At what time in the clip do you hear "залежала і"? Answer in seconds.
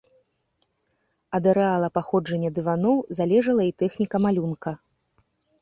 3.21-3.77